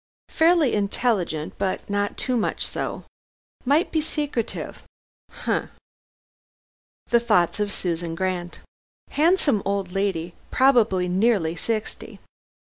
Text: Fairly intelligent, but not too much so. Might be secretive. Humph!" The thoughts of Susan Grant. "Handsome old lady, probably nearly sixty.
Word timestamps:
Fairly 0.29 0.73
intelligent, 0.73 1.53
but 1.59 1.87
not 1.87 2.17
too 2.17 2.35
much 2.35 2.65
so. 2.65 3.03
Might 3.65 3.91
be 3.91 4.01
secretive. 4.01 4.81
Humph!" 5.29 5.69
The 7.11 7.19
thoughts 7.19 7.59
of 7.59 7.71
Susan 7.71 8.15
Grant. 8.15 8.61
"Handsome 9.11 9.61
old 9.63 9.91
lady, 9.91 10.33
probably 10.49 11.07
nearly 11.07 11.55
sixty. 11.55 12.19